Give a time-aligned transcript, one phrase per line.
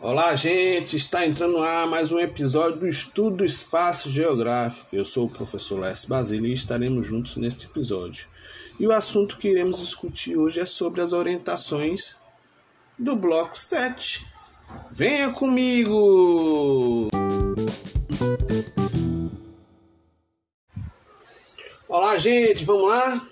[0.00, 0.96] Olá, gente!
[0.96, 4.96] Está entrando no ar mais um episódio do Estudo do Espaço Geográfico.
[4.96, 8.26] Eu sou o professor Les Basile e estaremos juntos neste episódio.
[8.80, 12.16] E o assunto que iremos discutir hoje é sobre as orientações
[12.98, 14.26] do bloco 7.
[14.90, 17.10] Venha comigo!
[22.08, 22.64] Olá, gente!
[22.64, 23.22] Vamos lá?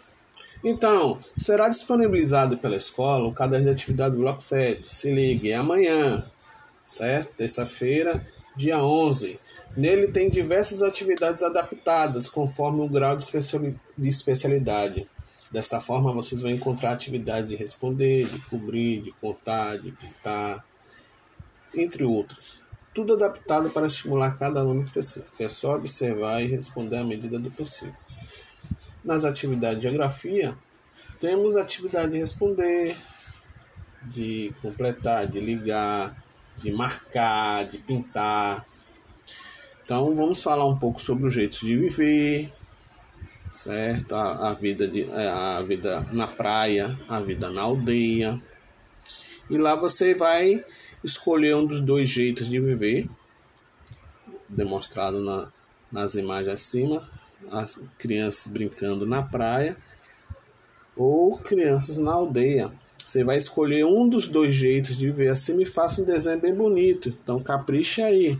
[0.62, 4.86] Então, será disponibilizado pela escola o caderno de atividade do bloco 7.
[4.86, 6.26] Se ligue, é amanhã
[6.84, 7.36] certo?
[7.36, 9.40] Terça-feira, dia 11.
[9.74, 15.08] Nele tem diversas atividades adaptadas conforme o grau de especialidade.
[15.50, 20.62] Desta forma, vocês vão encontrar atividade de responder, de cobrir, de contar, de pintar,
[21.74, 22.60] entre outros.
[22.94, 25.42] Tudo adaptado para estimular cada aluno específico.
[25.42, 28.05] É só observar e responder à medida do possível.
[29.06, 30.58] Nas atividades de geografia,
[31.20, 32.96] temos atividade de responder,
[34.02, 36.20] de completar, de ligar,
[36.56, 38.66] de marcar, de pintar.
[39.80, 42.52] Então vamos falar um pouco sobre o jeito de viver,
[43.52, 44.12] certo?
[44.12, 48.42] A, a vida de, é, a vida na praia, a vida na aldeia.
[49.48, 50.64] E lá você vai
[51.04, 53.08] escolher um dos dois jeitos de viver,
[54.48, 55.52] demonstrado na,
[55.92, 57.08] nas imagens acima,
[57.50, 59.76] as crianças brincando na praia
[60.96, 62.70] ou crianças na aldeia.
[63.04, 66.54] Você vai escolher um dos dois jeitos de ver assim e faça um desenho bem
[66.54, 67.08] bonito.
[67.22, 68.38] Então capricha aí.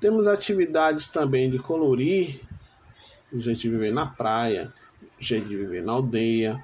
[0.00, 2.40] Temos atividades também de colorir,
[3.32, 4.72] jeito de viver na praia,
[5.16, 6.62] jeito de viver na aldeia.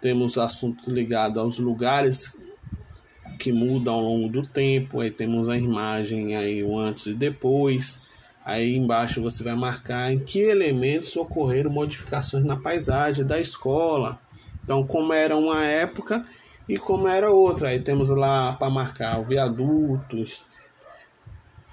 [0.00, 2.38] Temos assuntos ligados aos lugares
[3.38, 5.00] que mudam ao longo do tempo.
[5.00, 8.00] Aí temos a imagem aí o antes e depois.
[8.44, 14.18] Aí embaixo você vai marcar em que elementos ocorreram modificações na paisagem da escola.
[14.62, 16.24] Então, como era uma época
[16.68, 17.68] e como era outra.
[17.68, 20.44] Aí temos lá para marcar o viadutos,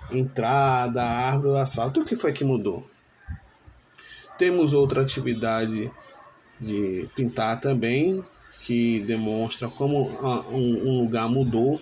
[0.09, 2.01] entrada, árvore, asfalto.
[2.01, 2.87] O que foi que mudou?
[4.37, 5.91] Temos outra atividade
[6.59, 8.23] de pintar também,
[8.61, 10.09] que demonstra como
[10.51, 11.81] um lugar mudou,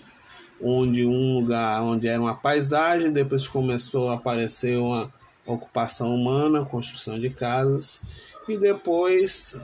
[0.62, 5.12] onde um lugar onde era uma paisagem, depois começou a aparecer uma
[5.46, 8.02] ocupação humana, construção de casas,
[8.48, 9.60] e depois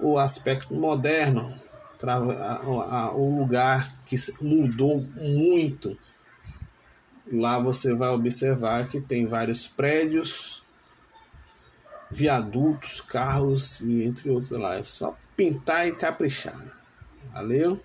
[0.00, 1.54] o aspecto moderno,
[3.14, 5.96] o lugar que mudou muito.
[7.30, 10.62] Lá você vai observar que tem vários prédios,
[12.10, 14.76] viadutos, carros e entre outros lá.
[14.76, 16.58] É só pintar e caprichar.
[17.32, 17.80] Valeu?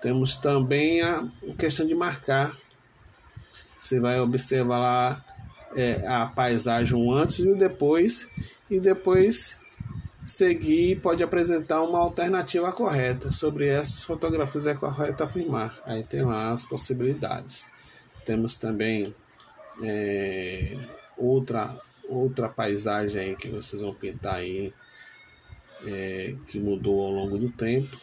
[0.00, 2.56] Temos também a questão de marcar.
[3.78, 5.24] Você vai observar lá
[5.74, 8.28] é, a paisagem antes e o depois,
[8.70, 9.60] e depois
[10.24, 13.30] seguir pode apresentar uma alternativa correta.
[13.30, 15.78] Sobre essas fotografias é correto afirmar.
[15.84, 17.68] Aí tem lá as possibilidades.
[18.24, 19.14] Temos também
[19.82, 20.76] é,
[21.16, 21.72] outra,
[22.08, 24.72] outra paisagem que vocês vão pintar aí
[25.86, 27.96] é, que mudou ao longo do tempo.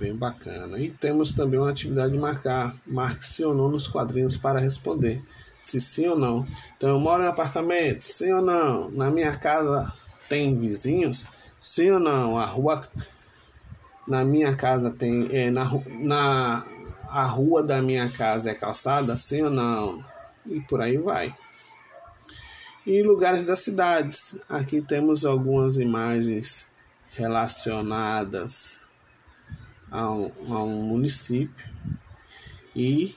[0.00, 0.78] Bem bacana.
[0.78, 2.74] E temos também uma atividade de marcar.
[2.86, 5.22] Marque se ou não nos quadrinhos para responder
[5.62, 6.46] se sim ou não.
[6.76, 8.90] Então eu moro em apartamento, sim ou não?
[8.90, 9.92] Na minha casa
[10.28, 11.28] tem vizinhos,
[11.60, 12.38] sim ou não?
[12.38, 12.88] A rua
[14.08, 15.64] na minha casa tem é, na,
[16.00, 16.66] na
[17.08, 20.04] a rua da minha casa é calçada, sim ou não?
[20.46, 21.34] E por aí vai.
[22.86, 24.40] E lugares das cidades.
[24.48, 26.68] Aqui temos algumas imagens
[27.12, 28.79] relacionadas
[29.90, 31.68] a um, a um município
[32.74, 33.14] e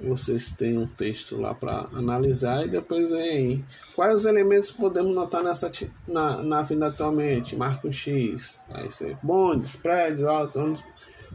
[0.00, 3.64] vocês têm um texto lá para analisar e depois vem
[3.94, 5.70] quais os elementos podemos notar nessa
[6.06, 7.56] na, na vida atualmente?
[7.56, 10.82] Marca um X aí ser bondes prédios altos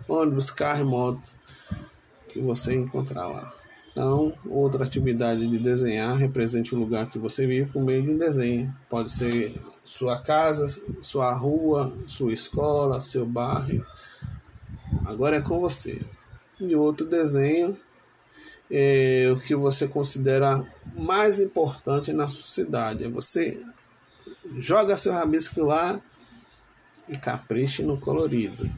[0.08, 1.36] ônibus, carro moto
[2.30, 3.54] que você encontrar lá.
[3.92, 8.18] Então outra atividade de desenhar represente o lugar que você vive por meio de um
[8.18, 8.74] desenho.
[8.90, 10.68] Pode ser sua casa
[11.02, 13.86] sua rua sua escola seu bairro
[15.06, 16.02] agora é com você
[16.60, 17.78] e outro desenho
[18.72, 20.66] é, o que você considera
[20.96, 23.06] mais importante na sua cidade.
[23.10, 23.62] Você
[24.58, 26.00] joga seu rabisco lá
[27.10, 28.70] e capriche no colorido.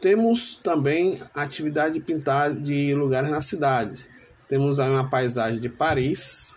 [0.00, 4.06] Temos também atividade de pintar de lugares na cidade.
[4.48, 6.56] Temos aí uma paisagem de Paris,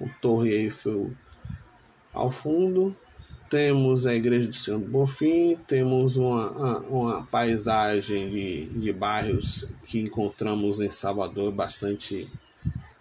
[0.00, 1.10] o Torre Eiffel
[2.12, 2.96] ao fundo.
[3.52, 10.00] Temos a Igreja do Senhor do Bonfim, temos uma, uma paisagem de, de bairros que
[10.00, 12.26] encontramos em Salvador bastante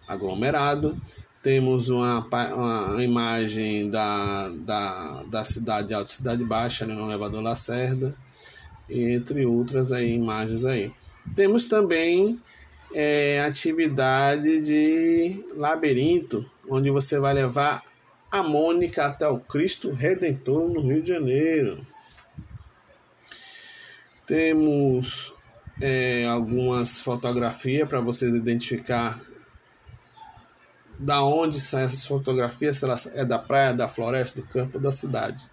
[0.05, 1.01] aglomerado.
[1.41, 7.41] Temos uma, uma imagem da, da, da cidade alta e cidade baixa, né, no elevador
[7.41, 8.13] Lacerda,
[8.89, 10.91] entre outras aí, imagens aí.
[11.33, 12.37] Temos também
[12.93, 17.85] é, atividade de labirinto, onde você vai levar
[18.31, 21.85] a Mônica até o Cristo Redentor no Rio de Janeiro.
[24.25, 25.33] Temos
[25.81, 29.19] é, algumas fotografias para vocês identificar
[30.97, 34.91] da onde saem essas fotografias, se ela é da praia, da floresta, do campo, da
[34.91, 35.49] cidade.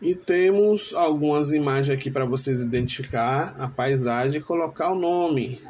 [0.00, 5.60] E temos algumas imagens aqui para vocês identificar a paisagem e colocar o nome.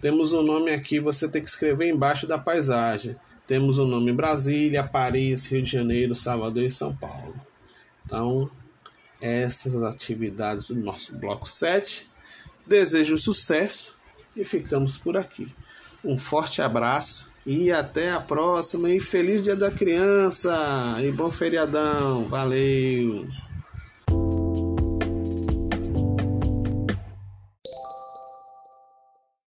[0.00, 3.16] Temos o um nome aqui, você tem que escrever embaixo da paisagem.
[3.46, 7.34] Temos o nome Brasília, Paris, Rio de Janeiro, Salvador e São Paulo.
[8.04, 8.50] Então,
[9.20, 12.10] essas atividades do nosso bloco 7.
[12.66, 13.94] Desejo sucesso
[14.36, 15.48] e ficamos por aqui.
[16.04, 18.90] Um forte abraço e até a próxima.
[18.90, 20.54] E feliz Dia da Criança!
[21.00, 22.24] E bom feriadão!
[22.24, 23.26] Valeu!